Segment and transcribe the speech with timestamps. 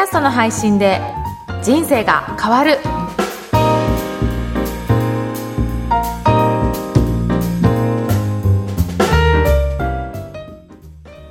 [0.00, 0.98] キャストの配信で
[1.62, 2.78] 人生が変わる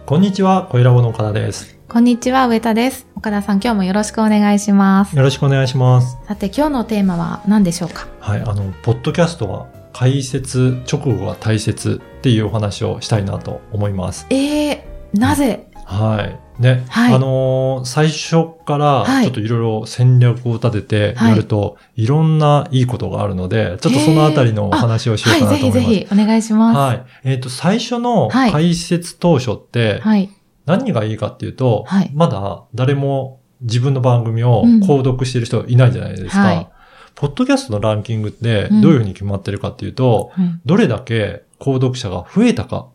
[0.05, 1.79] こんにちは、小ラボの岡田です。
[1.87, 6.19] こんにちは上田です岡田さん今日もよろしくお願いしますよろしくお願いします。
[6.27, 8.05] さて今日のテーマは何でしょうか？
[8.19, 14.27] はい、あの、ポッドキャストは解説直後が大切っていうお話をしたいなと思います。
[14.29, 14.81] えー、
[15.13, 15.67] なぜ？
[15.85, 16.21] は
[16.59, 16.61] い。
[16.61, 16.85] ね。
[16.89, 17.13] はい。
[17.15, 19.25] あのー最初からはい。
[19.25, 25.77] ちょっといろいろ戦略を立ててやると、い、ろんないいことがあるので、ちょっとそのあたりのお話をしようかなと思います。
[25.77, 25.85] はい。
[25.85, 26.77] ぜひぜひお願いします。
[26.77, 27.05] はい。
[27.23, 28.51] えっ、と、最初のはい。
[28.51, 30.29] 解説当初って、はい。
[30.65, 32.11] 何がいいかっていうと、はい。
[32.13, 34.79] まだ誰も自分の番組をうん。
[34.81, 36.39] 購読してる人いないじゃないですか。
[36.41, 36.69] はい。
[37.15, 38.81] ポッドキャストのランキングってうん。
[38.81, 42.89] どういうふうに決まってるかっていうと、うんどれだけ購読者が増えたか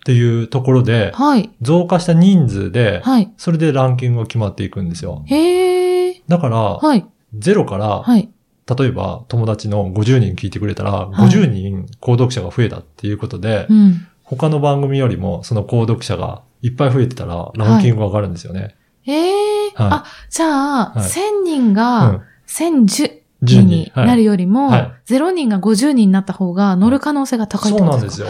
[0.00, 1.50] っていうところで、はい。
[1.60, 3.30] 増加した人数で、はい。
[3.36, 5.22] それでランキングが決まっていくんですよ。
[5.26, 7.06] へえだから、はい。
[7.38, 8.30] ゼロから、はい。
[8.78, 11.28] 例えば友達の50人聞いてくれたら、はい。
[11.28, 14.06] 50人購読者が増えたっていうことで、うん。
[14.22, 18.76] 他の番組よりもその購読者がいっぱい増えてたら、ランキングが上がるんですよね。
[19.06, 19.88] ええはい。
[19.92, 20.98] あ、じゃあ、はい。
[20.98, 22.22] 1000人うがん。
[22.46, 24.06] 1010 10人にはい。
[24.06, 24.92] なるよりも、はい。
[25.06, 27.92] 0人が50人になった方が乗る可能性が高いってことでか？
[27.92, 28.28] そうなんですすよ。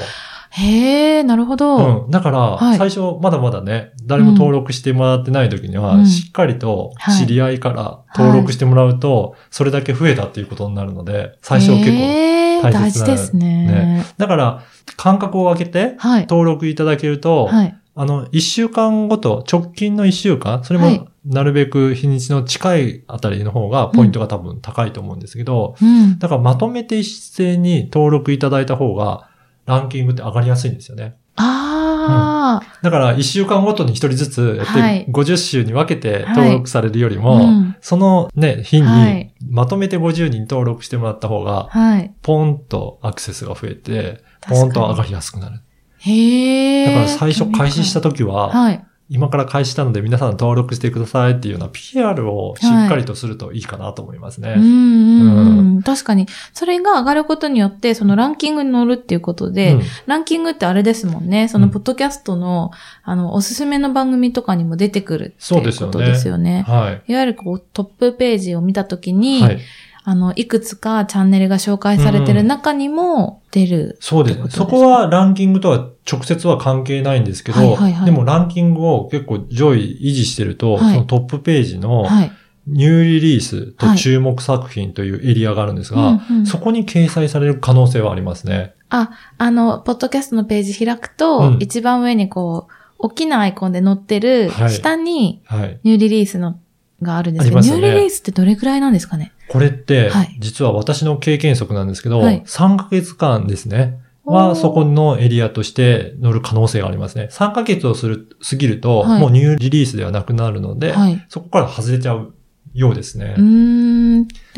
[0.51, 2.05] へえ、なるほど。
[2.05, 2.11] うん。
[2.11, 12.41] だから、はい最初、まだまだね、誰も登録してもらってない時には、うんしっかりとはい知り合いから登録してもらうと、それだけ増えたっていうことになるので、最初結構。
[12.62, 14.05] 大切な大事ですね。
[14.19, 14.62] だから、
[14.97, 16.23] 間隔を空けて、はい。
[16.23, 17.77] 登録いただけると、はい。
[17.97, 26.19] あの、一週間ごと、直近の一週間、それはいも、なるべく日にちの近いあたりの方が、ポイントが多分高いと思うんですけど、うん。
[26.19, 29.30] だからまとめて一斉に登録いただいた方が、
[29.70, 31.16] ランキングって上がりやすいんですよね。
[31.36, 42.12] ああ、だから、一週間ごとに一人ずつやはいって、50週に分けてはい登録されるよりも、うんそのね、日はいに、まとめて50人登録してもらった方が、はい。
[42.22, 45.60] ポンとアクセスが増えて、ポンと上がりやすくなる。
[45.98, 46.86] へえ。
[46.86, 48.84] だから最初開始した時は、はい。
[49.12, 54.54] 今から開始したので皆さん登録してくださいっていうような PR をしっかりとするといいかなと思いますね。
[54.56, 55.82] うんうんうん。
[55.82, 56.28] 確かに。
[56.54, 61.48] それが上がることによって、そのランキングに乗るっていうことで、うんランキングってあれですもんね。
[61.48, 62.71] そのポッドキャストの、
[63.03, 66.65] あの、おすすめの番組とかにも出てくるっていううそですよねことですよね。
[66.69, 67.12] はい。
[67.12, 69.59] いわゆるこうトップページを見たときに、はい。
[70.03, 73.99] あの、いくつかチャンネルが紹介されてる中にも出る。
[74.00, 74.44] そうですね。
[74.47, 74.65] ってことですか？
[74.65, 82.33] そこはランキングとは直接は関係ないんですけど、はいはいはいでもランキングを結構上位維持してると、はいそのトップページのはい。
[82.66, 88.75] ニューリリースと注目作品というエリアがあるんですが、うんうんそこに掲載される可能性はありますね。
[88.91, 95.81] あ、あの、ポッドキャストのページ開くと、うん一番上にこう、大きなアイコンで載ってる、はい下にはい。
[95.84, 96.60] ニューリリースの
[97.03, 99.33] があるんですけど、ねニューリリースってどれくらいなんですかね？
[99.50, 104.00] これってはい、実は私の経験則なんですけど、はい3ヶ月間ですね。
[104.25, 107.28] は、そこのエリアとして乗る可能性がありますね。
[107.33, 111.25] 3ヶ月をする、過ぎると、はいもうニューリリースではなくなるので、はい。
[111.28, 112.33] そこから外れちゃう
[112.75, 113.34] ようですね。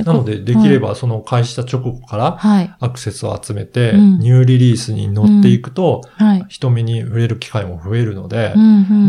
[0.04, 2.75] なので、できればその開始した直後からはい。
[2.78, 6.44] アクセスを集めて、うんニューリリースに乗っていくと、はい。
[6.48, 8.54] 人目に触れる機会も増えるので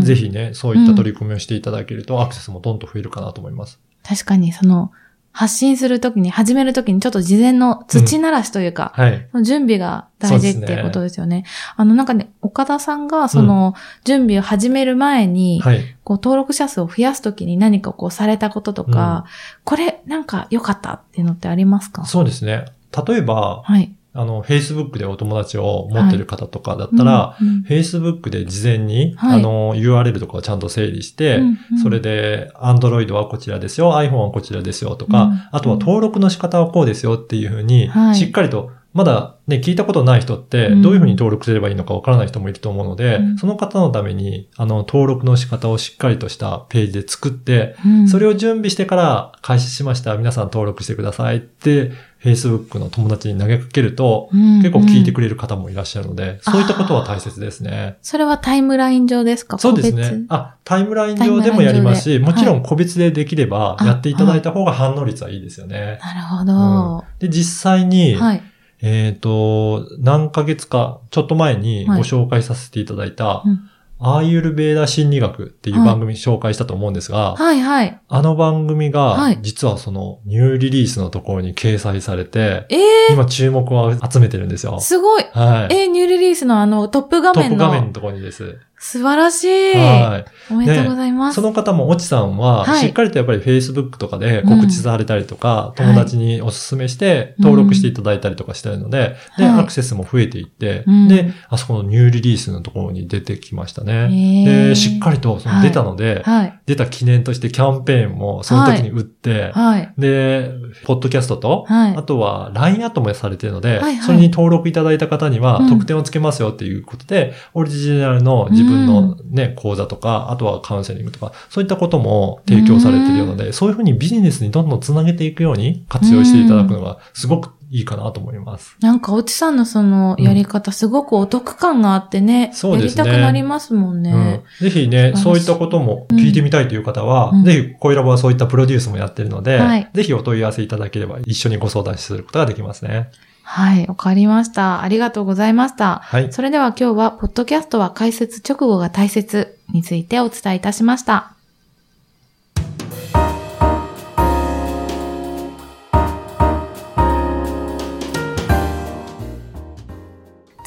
[0.02, 3.80] ぜひね、そういった取り組みをしていただけると、アクセスもどんどん増えるかなと思います。
[4.08, 4.92] 確かに、その、
[5.34, 9.28] 発信するときに、始めるときに、ちょっと事前の土ならしというか、はい。
[9.44, 11.44] 準備が大事っていうことですよね。
[11.76, 13.74] あの、なんかね、岡田さんが、その、
[14.06, 15.82] 準備を始める前に、はい。
[16.04, 19.26] こう、登録者数を増やすときに何かこう、されたこととか、
[19.64, 22.06] これ、なんか良かったっていうのってありますか？
[22.06, 22.66] そうですね。
[23.08, 23.93] 例えば、はい。
[24.16, 27.66] あの、Facebook でお友達を持ってる方とかだったら、うんうん。
[27.68, 29.40] Facebook で事前に、はい。
[29.40, 31.80] あの、URL とかをちゃんと整理して、うんうん。
[31.80, 35.42] それで、Android はこちらですよ、iPhone はこちらですよとか、うん。
[35.52, 38.16] あとは登録の仕方はこうですよっていうふうに、はい。
[38.16, 50.16] しっかりと、まだね、聞いたことない人って、うんどういうふうに登録すればいいのかわからない人もいると思うので、うんその方のために、あの、登録の仕方をしっかりとしたページで作って、うんそれを準備してから開始しました。
[50.16, 51.92] 皆さん登録してくださいって、
[52.24, 57.98] Facebook の友達に投げかけると、うん結構聞いてくれれる方もいらっしゃるので、そういったことは大切ですね。
[58.02, 59.58] それはタイムライン上ですか？
[59.58, 60.26] そうですね。
[60.30, 66.00] あ、タイムライン上でもやりますし、もちろん個別でできればあやっていただいた方が反応率はいいですよね。
[66.02, 67.06] なるほど。
[67.20, 68.44] で、実際に、はい。
[68.84, 73.70] えっ、と、何ヶ月か、ちょっと前にご紹介させていただいた、うん
[74.06, 78.02] アーユルベーダ心理学っていう番組紹介したと思うんですが、はいはい。
[78.10, 82.76] あの番組はい、が実はそのニューリリースのところに掲載されて、え
[83.12, 84.82] え今注目を集めてるんですよ。
[84.82, 85.24] すごい。
[85.32, 85.74] はい。
[85.74, 87.66] えーニューリリースのあのトップ画トップ面の。
[87.66, 88.60] 画面のところにです。
[88.84, 89.74] 素晴らしい。
[89.76, 90.54] はい。
[90.54, 91.36] おめでとうございます。
[91.36, 103.92] その方も、おちさんは、はいしっかりとやっぱり Facebook とかで告知されたりとか、うん友達にお勧めして、登録していただいたりとかしてるので、で、はいアクセスも増えていって、うんで、あそこのニューリリースのところに出てきましたへね。
[103.94, 106.60] ーで、しっかりとその出たので、はい。
[106.66, 109.94] 出た記念としてキャンペーンもその時に打って、はい。
[109.98, 110.52] で、
[110.84, 128.78] ポッドキャストと、はいあとは LINE アットもされているので、それに登録いただいた方にはうん特典をつけますよっていうことで、オリジナルの自分のね、講座とか、あとはカウンセリングとか、そういったことも提供されているので、そういうふうにビジネスにどんどんつなげていくように活用していただくのがすごくいいかなと思います。
[128.82, 133.00] なんか、おちさんのそのやり方、すごくお得感があってね、そうですね。
[133.00, 134.44] やりたくなりますもんね。
[134.62, 137.44] うん、ぜひね、そういったことも聞いてみたいという方は、うん。
[137.44, 139.90] ぜひ、恋ラボはそういったプロデュースもやってるので、はい。
[139.92, 143.10] ぜひお問い合わせいただければ一緒にご相談することができますね。
[143.46, 144.82] はい、わかりました。
[144.82, 146.00] ありがとうございました。
[146.04, 146.34] はい。
[146.34, 151.30] それでは今日は、ポッドキャストは解説直後が大切についてお伝えいたしました。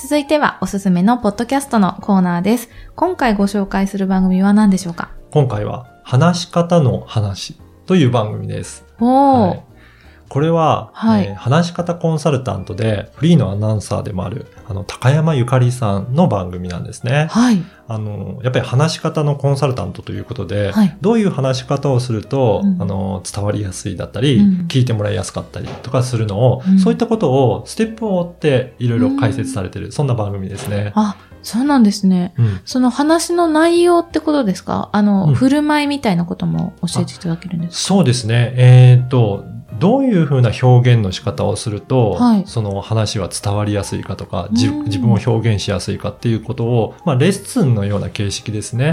[0.01, 2.69] 続いてはおすすめのポッドキャストのコーナーです。
[2.95, 5.11] 今回ご紹介する番組は何でしょうか？
[5.33, 8.85] 今回は、話し方の話という番組です。
[9.01, 9.66] おー、はい
[10.29, 17.29] これは、はいえー話し方コンサルタントで、フリーのアナウンサーでもある、あの、高山ゆかりさんの番組なんですね。
[17.31, 17.63] はい。
[17.89, 30.93] あの、やっぱり話し方のコンサルタントということで、はいどういう話し方をすると、うんあの、伝わりやすいだったり、うん聞いてもらいやすかったりとかするのを、うんそういったことをステップを追っていろいろ解説されてる、そんな番組ですね。
[30.97, 32.35] あ、そうなんですね。
[32.39, 32.61] うん。
[32.65, 34.89] その話の内容ってことですか？
[34.93, 38.53] あの、うん振る舞いみたいなことも教えていただけるんですそうですね。
[38.57, 39.45] えっ、と、
[39.79, 48.93] どういうふうな表現の仕方をすると、はいその話は伝わりやすいかとか、自分を表現しやすいかっていうことを、まあ、レッスンのような形式ですね。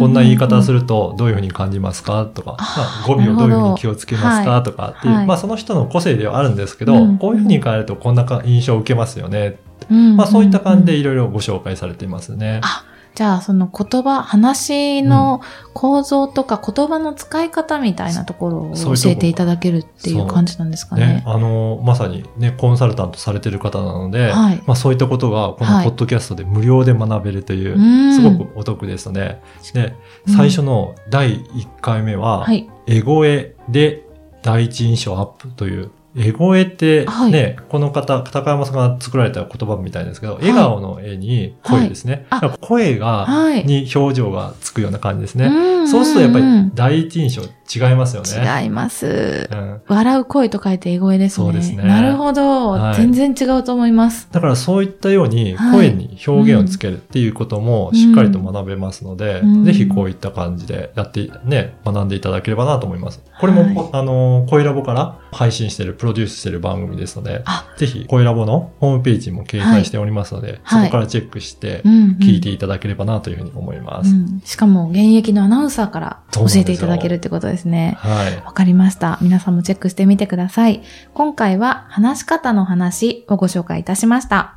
[0.00, 0.80] こんな言い方する。
[0.80, 9.58] るとどういうふうに感じますかとか、あまあ語尾をどういうふうに気をつけますか、はいとかっていう、はいまあその人の個性ではあるんですけど、うんこういうふうに変えるとこんなか印象を受けますよね。
[9.90, 12.60] うんまあそういった感じでうんいろいろご紹介されていますね。
[12.62, 12.84] あ
[13.14, 15.40] じゃあ、その言葉、話の
[15.74, 21.06] 構造とか言葉の使い方みたいなところを教えていただけるっていう感じなんですかね。
[21.06, 24.62] ね、あの、まさにね、コンサルタントされてる方なので、はい。
[24.66, 25.84] まあそういったことがこはい。
[25.84, 28.14] のポッドキャストで無料で学べるという、うん。
[28.14, 29.40] すごくお得ですので、
[30.26, 32.68] 最初の第1回目は、はい。
[32.86, 34.06] エゴエで
[34.42, 42.26] 第一印象アップという、エゴエってね、はいこの方、高山さんが作られた言葉みたいですけど、い笑顔の絵に声ですね。
[42.30, 45.82] はい声が、はいに表情がつくような感じですね。
[45.82, 48.62] んそうするとやっぱうんり第一印象違いますよね。
[48.62, 49.48] 違います。
[49.50, 51.44] うん笑う声と書いて英声ですね。
[51.46, 54.28] そうですねなるほど、はい全然違うと思います。
[54.32, 63.20] だからそういったようにはい声に表現をつけるっていうこともしっかりと学べますので、うんぜひこういった感じでやって、ね、学んでいただければなと思います。
[63.40, 74.10] これも、はいあの、声ラボから配信している、プロデュースしている番組ですので、あぜひ声ラボのホームページも掲載しておりますので、はいそこからチェックしてうん、うん聞いていただければなというふうに思います。
[74.10, 77.96] うんしかも、現役のアナウンサーから教えていただけるってことですね。
[77.98, 78.36] はい。
[78.36, 79.18] わかりました。
[79.20, 80.82] 皆さんもチェックしてみてください。
[81.12, 84.56] 今回は話し方の話をご紹介いたしました。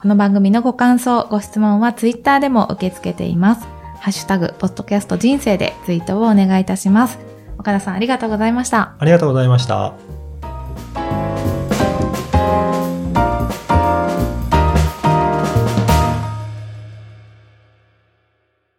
[0.00, 3.66] この番組のご感想、ご質問はツイッターでも受け付けています。
[3.98, 7.31] ハッシュタグ、ポッドキャスト人生でツイートをお願いいたします。
[7.58, 8.94] 岡田さんありがとうございました。
[8.98, 9.94] ありがとうございました。